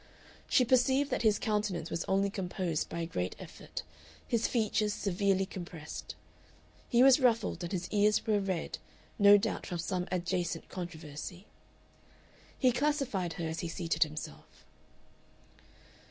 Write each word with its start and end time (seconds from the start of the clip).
She 0.49 0.65
perceived 0.65 1.11
that 1.11 1.21
his 1.21 1.37
countenance 1.37 1.91
was 1.91 2.05
only 2.05 2.31
composed 2.31 2.89
by 2.89 3.01
a 3.01 3.05
great 3.05 3.35
effort, 3.37 3.83
his 4.27 4.47
features 4.47 4.95
severely 4.95 5.45
compressed. 5.45 6.15
He 6.89 7.03
was 7.03 7.19
ruffled, 7.19 7.61
and 7.61 7.71
his 7.71 7.87
ears 7.91 8.25
were 8.25 8.39
red, 8.39 8.79
no 9.19 9.37
doubt 9.37 9.67
from 9.67 9.77
some 9.77 10.07
adjacent 10.11 10.69
controversy. 10.69 11.45
He 12.57 12.71
classified 12.71 13.33
her 13.33 13.47
as 13.47 13.59
he 13.59 13.67
seated 13.67 14.01
himself. 14.01 14.65